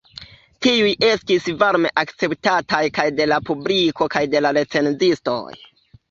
Tiuj 0.65 0.91
estis 1.07 1.43
varme 1.63 1.91
akceptataj 2.03 2.79
kaj 2.95 3.05
de 3.19 3.27
la 3.31 3.37
publiko 3.51 4.07
kaj 4.15 4.23
de 4.31 4.41
la 4.47 4.53
recenzistoj. 4.59 5.43